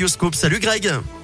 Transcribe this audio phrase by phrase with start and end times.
[0.00, 0.34] Radioscope.
[0.34, 1.19] Salut Greg.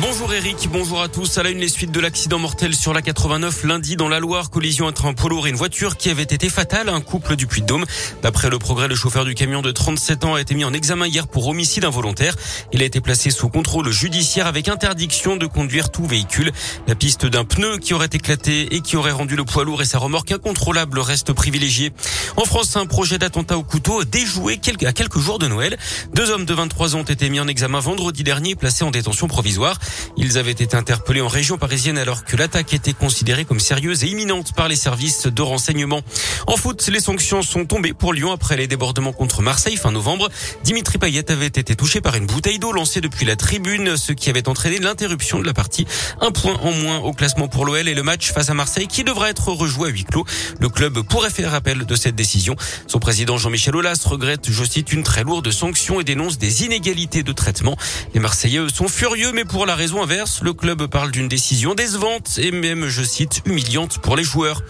[0.00, 1.38] Bonjour Eric, bonjour à tous.
[1.38, 4.50] À la une, les suites de l'accident mortel sur la 89 lundi dans la Loire.
[4.50, 7.36] Collision entre un poids lourd et une voiture qui avait été fatale à un couple
[7.36, 7.84] du Puy-de-Dôme.
[8.20, 11.06] D'après le progrès, le chauffeur du camion de 37 ans a été mis en examen
[11.06, 12.34] hier pour homicide involontaire.
[12.72, 16.50] Il a été placé sous contrôle judiciaire avec interdiction de conduire tout véhicule.
[16.88, 19.86] La piste d'un pneu qui aurait éclaté et qui aurait rendu le poids lourd et
[19.86, 21.92] sa remorque incontrôlable reste privilégiée.
[22.36, 25.78] En France, un projet d'attentat au couteau déjoué à quelques jours de Noël.
[26.14, 28.90] Deux hommes de 23 ans ont été mis en examen vendredi dernier et placés en
[28.90, 29.78] détention provisoire.
[30.16, 34.08] Ils avaient été interpellés en région parisienne alors que l'attaque était considérée comme sérieuse et
[34.08, 36.02] imminente par les services de renseignement.
[36.46, 40.28] En foot, les sanctions sont tombées pour Lyon après les débordements contre Marseille fin novembre.
[40.64, 44.30] Dimitri Payet avait été touché par une bouteille d'eau lancée depuis la tribune, ce qui
[44.30, 45.86] avait entraîné l'interruption de la partie.
[46.20, 49.04] Un point en moins au classement pour l'OL et le match face à Marseille qui
[49.04, 50.24] devra être rejoué à huis clos.
[50.60, 52.56] Le club pourrait faire appel de cette décision.
[52.86, 57.22] Son président Jean-Michel Aulas regrette, je cite, une très lourde sanction et dénonce des inégalités
[57.22, 57.76] de traitement.
[58.14, 62.38] Les Marseillais sont furieux, mais pour la raison inverse, le club parle d'une décision décevante
[62.38, 64.62] et même, je cite, humiliante pour les joueurs.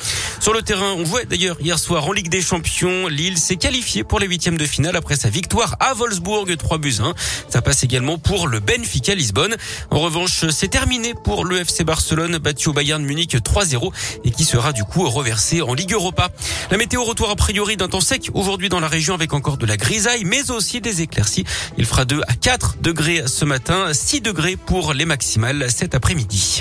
[0.45, 4.05] Sur le terrain, on voit d'ailleurs hier soir en Ligue des Champions, Lille s'est qualifié
[4.05, 7.15] pour les huitièmes de finale après sa victoire à Wolfsburg 3 buts 1.
[7.49, 9.57] Ça passe également pour le Benfica Lisbonne.
[9.91, 13.91] En revanche, c'est terminé pour le FC Barcelone battu au Bayern Munich 3-0
[14.25, 16.29] et qui sera du coup reversé en Ligue Europa.
[16.71, 19.65] La météo retour a priori d'un temps sec aujourd'hui dans la région avec encore de
[19.65, 21.45] la grisaille mais aussi des éclaircies.
[21.79, 26.61] Il fera 2 à 4 degrés ce matin, 6 degrés pour les maximales cet après-midi.